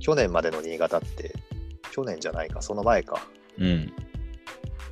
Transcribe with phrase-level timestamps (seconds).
[0.00, 1.34] 去年までの新潟って、
[1.92, 3.92] 去年じゃないか、その前か、うん。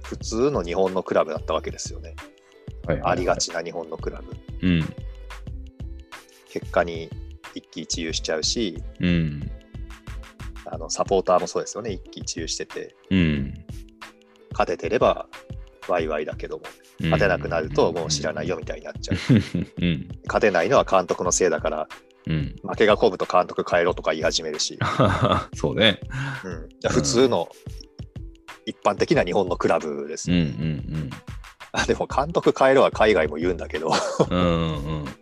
[0.03, 2.15] 普通の日本のクラブだったわけですよね。
[2.87, 3.37] はいはいはいありが。
[3.37, 4.37] ちな日本のクラブ。
[4.67, 4.95] うん。
[6.49, 7.11] 結果に
[7.55, 9.50] 一喜一憂しちゃうし、うん。
[10.64, 13.54] あのサポーターもそうですよね、一喜一憂してて、うん。
[14.53, 15.29] 勝ててれば
[15.89, 16.64] ワイワイだけども、
[17.00, 19.17] 勝てなくなるともう知らないよみたいになっちゃう。
[19.82, 20.09] うん。
[20.27, 21.89] 勝てないのは監督のせいだから、
[22.27, 22.57] うん。
[22.63, 24.79] 負けが込むと監督変えろとか言い始めるし、
[25.54, 26.00] そうね。
[26.44, 27.49] うん、じゃあ普通の
[28.67, 30.46] 一般的な日本のクラブですうんうよ。
[31.00, 31.11] ん
[31.72, 33.91] あでも監督変えろは海外も言うんだけど、
[34.31, 34.39] うん。
[34.39, 35.05] うんうん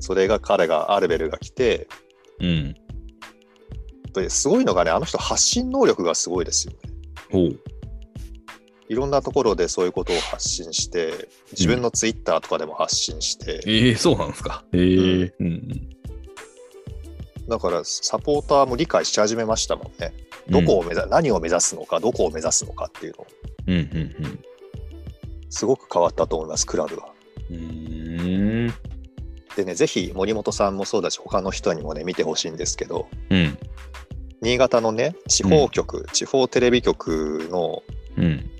[0.00, 1.88] それが彼がアルベルが来て、
[2.40, 2.74] うん。
[4.28, 6.78] すごいのがね、あの人発信能力がすごいですよね。
[8.88, 14.64] いろんなところでそういうことを発信して、自分のツイッターとかでも発信して、ええそうなんですか。
[14.72, 14.78] え
[15.22, 15.88] えうん
[17.48, 20.12] だからサポーターも理解し始めましたもんね。
[20.48, 20.66] うん。
[20.66, 23.26] どこを目指、何を目指すのか、どこを目指すのかっていうのを、
[23.68, 24.44] うんうん
[25.50, 27.08] すごく変わったと思います、クラブは。
[27.50, 27.56] うん。
[27.56, 28.74] うーん。
[29.56, 33.58] でね、ぜひ森本さんもそうだし、他の人にもね、見てほしいんですけど、うん。
[34.42, 37.82] 新潟のね、地方局、地方テレビ局の
[38.18, 38.50] うん。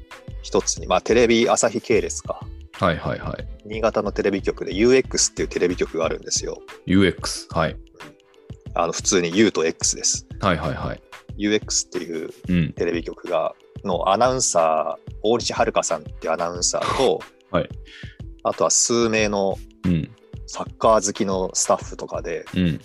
[0.42, 2.40] 一つに、まあ、テレビ朝日系列か。
[2.72, 3.48] はいはいはい。
[3.66, 6.62] 新潟のテレビ局で UX っていうテレビ局があるんですよ。
[6.86, 7.52] UX。
[7.54, 7.76] はい。
[8.74, 10.26] あの普通に U と X です。
[10.40, 11.02] はいはいはい。
[11.38, 12.72] UX っていううん。
[12.74, 17.68] テレビ局がのアナウンサー、大西遥さんっていうアナウンサーと、 はい
[18.44, 20.10] あとは数名のうん。
[20.46, 22.80] サッカー好きのスタッフとかでうん。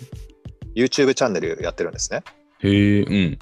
[0.74, 2.22] YouTube チャンネルやってるんですね。
[2.58, 3.38] へえ、うん。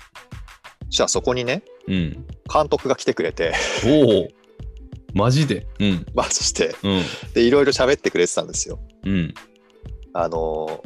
[0.92, 2.26] そしたらそこにね、うん。
[2.52, 3.54] 監督が来てくれて、
[3.86, 4.28] おお。
[5.14, 5.66] マジで？
[5.80, 6.06] うん。
[6.14, 7.02] まあそして、うん。
[7.32, 8.78] で、いろいろ喋ってくれてたんですよ。
[9.06, 9.32] うん。
[10.12, 10.82] あの、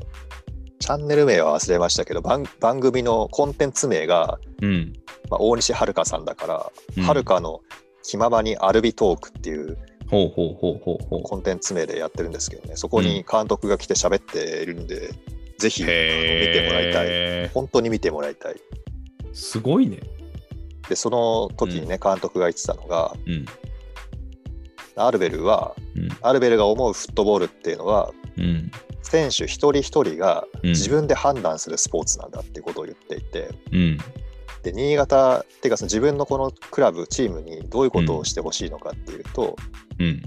[0.79, 4.93] チャンネル名は忘れましたけど、番番組のコンテンツ名が、うん。
[5.29, 7.61] まあ、大西遥さんだから、うんはるかの
[8.05, 9.77] 気ままにアルビトークっていう
[10.09, 11.23] ほうほうほうほうほう。
[11.25, 15.11] コンテンツ名でやってるんですけどね、そこに監督が来て喋っているんで、
[15.59, 17.05] ぜひ見てもらいた
[17.45, 17.49] い。
[17.49, 18.55] 本当に見てもらいたい。
[19.37, 20.01] すごいね。
[20.89, 23.45] で、その時にね、監督が言ってたのが、うん。
[24.97, 26.09] アルベルは、うん。
[26.23, 28.71] アルベルが思うフットボールっていうのは、うん。
[29.03, 33.99] 選手一人一人がうん自分で判断するスポーツなんだってことを言っていて、うん。
[34.63, 39.55] で新潟っていうかその自分のこのクラブチームにどういうことをしてほしいのかっていうと、
[39.99, 40.23] うん。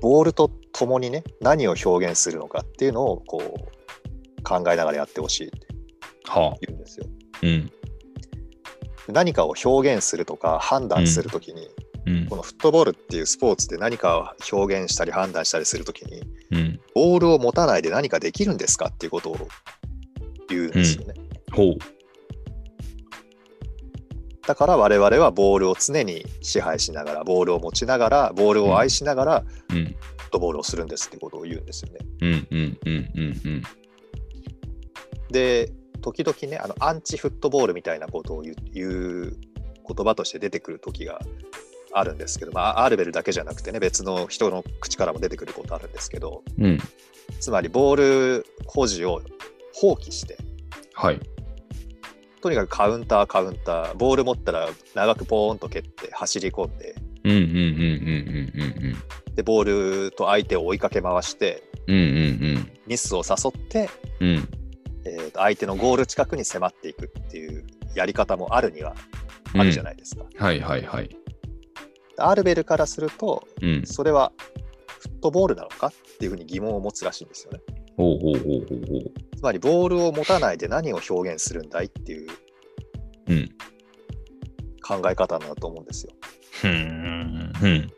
[0.00, 5.68] ボールと共にね何を表現するのかっていうのをこう考えながらやってほしいって
[6.24, 6.56] はあ。
[6.66, 7.06] 言うんですよ。
[7.42, 7.70] うん。
[9.08, 11.68] 何かを表現するとか判断するときに、
[12.06, 12.36] うんこ。
[12.36, 14.26] のフットボールっていうスポーツで何かを
[14.56, 16.80] 表現したり判断したりするときにうん。
[16.94, 19.48] ボールを持たないで何かできるんですかっていうことを
[20.48, 21.14] 言うんですよね。
[21.52, 21.76] ほう。
[24.46, 29.84] だから我々はボールを常に支配しながらボールを持ちながらボールを愛しながらフうん。
[29.86, 29.94] ッ
[30.30, 31.98] トボールをするんですってことを言うんですよね。
[32.20, 32.46] うん。
[32.50, 32.78] うん。
[32.84, 33.10] うん。
[33.14, 33.40] うん。
[33.44, 33.62] うん。
[35.30, 35.70] で
[36.04, 39.36] 時々ねあのアンチフットボールみたいなことを言う
[39.88, 41.18] 言葉として出てくる時が
[41.94, 46.78] あるんですけど、まあ、アールベルだけじゃなくてね別の人の口からも出てくることあるんですけどうん。
[47.40, 47.96] つまりボー
[48.40, 49.22] ル保持を
[49.72, 50.36] 放棄して
[50.92, 51.20] はい。
[52.42, 56.94] とにかくカウンターカウンターボール持ったら長くポーンと蹴って走り込んで。
[59.34, 61.96] でボールと相手を追いかけ回してうん。
[61.96, 62.02] うん。
[62.02, 62.08] う
[62.58, 62.70] ん。
[62.86, 63.88] ミスを誘って、
[64.20, 64.48] うん。
[65.34, 68.94] えーと相手のゴール近くに迫っていくっていうやり方もあるには
[69.56, 70.24] あるじゃないですか。
[70.36, 70.60] はい。
[70.60, 70.82] はい。
[70.82, 71.16] はい。
[72.16, 73.82] アールベルからするとうん。
[73.84, 74.32] それは
[75.00, 77.60] フットボールなのかっていうふうに疑問を持つらしいんですよね。
[77.96, 79.36] ほうほうほうほうほう。
[79.36, 82.30] つまりボールを持たないで何を表現するんだいっていう
[83.28, 83.48] うん。
[84.86, 86.12] 考え方なんだと思うんですよ。
[86.52, 87.52] ふん。
[87.62, 87.92] うん。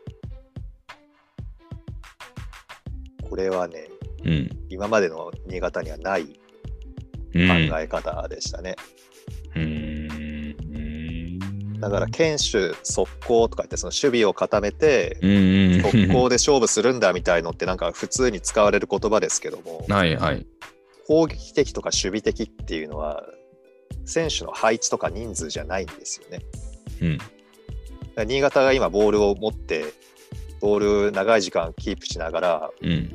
[3.29, 3.89] これはね
[4.23, 4.49] うん。
[4.69, 6.39] 今までの新潟にはない。
[7.39, 8.75] え方でしたね。
[9.55, 9.97] うん。
[11.79, 15.81] だから堅守速攻とか言ってその守備を固めてうん。
[15.81, 20.45] 速攻で勝負するんだみたいのってなんか普通に使われる言葉ですけどもはいはい。
[21.07, 23.23] 攻撃的とか守備的っていうのは
[24.05, 26.39] 選手の配置とか人数じゃないんですよね。
[28.17, 28.27] うん。
[28.27, 29.85] 新潟が今ボールを持って
[30.59, 33.13] ボール長い時間キープしながらうん。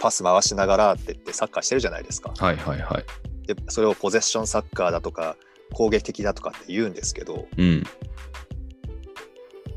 [0.00, 2.32] パス回しながらって言ってサッカーしてるじゃないですか。
[2.38, 3.04] はいはいはい。
[3.48, 5.36] でそれをポゼッションサッカーだとか
[5.72, 7.82] 攻撃的だとかって言うんですけどうん。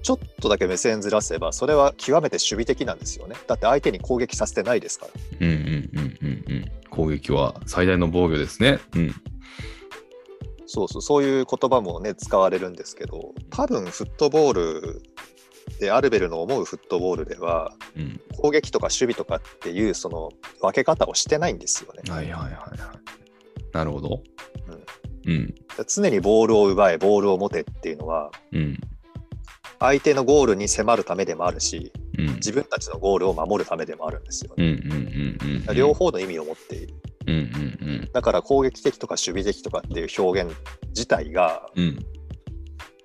[0.03, 3.35] ちょっとだけ目線ずらせばそれは極めて守備的なんですよね。
[3.47, 5.11] だって相手に攻撃させてないですから。
[5.39, 6.71] うんうんうんうんうん。
[6.89, 8.79] 攻撃は最大の防御ですね。
[8.95, 9.15] うん。
[10.65, 15.01] そうそう、そういう言葉もね、使われるんですけど、多分フットボール
[15.79, 18.21] で、アルベルの思うフットボールでは、うん。
[18.37, 20.31] 攻撃とか守備とかっていう、その
[20.61, 22.01] 分け方をしてないんですよね。
[22.09, 23.00] はいはいはいはい。
[23.73, 24.23] なるほど。
[25.25, 25.55] うん。
[25.87, 28.79] 常にボールを奪え、ボールを持てっていうのは、うん。
[29.79, 32.25] 相手のゴールに迫るためでもあるし、うん。
[32.35, 34.63] 自分たちのゴールを守るためでもあるんですよね。
[34.63, 35.75] うんうんうんうん。
[35.75, 35.93] 両。
[35.93, 36.93] 方の意味を持っている。
[37.27, 40.55] うんうんだから攻撃的とか守備的とかっていう表現
[40.89, 41.83] 自体がうん。
[41.83, 42.05] うん。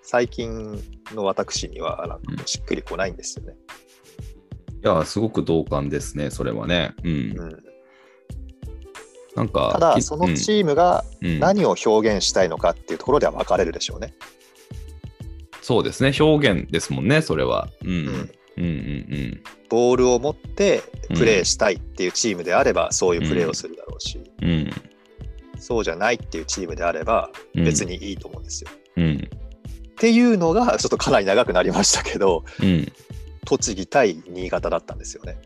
[0.02, 0.80] 最近
[1.14, 3.54] の私にはなんかしっくりこないんですよね。
[4.84, 6.94] いや、すごく同感ですね、それはね。
[7.02, 7.10] うん。
[7.10, 7.65] うん、
[9.36, 14.14] なんか、ただきそのチームがうん何を表現したいのかっていうところでは分かれるでしょうね。
[15.60, 17.68] そうですね、表現ですもんね、それは。
[17.84, 17.90] うん。
[17.90, 24.48] うんうんうんボールを持ってプレーしたいっていうチームであればそういうプレーをするだろうし、うん。
[24.48, 24.70] うん。
[25.58, 28.70] そうじゃないっていうチームであればうん別にいいと思うんですよ。
[28.96, 29.28] うん。
[29.88, 32.92] っていうのがちょっとかなり長くなりましたけどうん。
[33.44, 35.36] 栃木対新潟だったんですよね。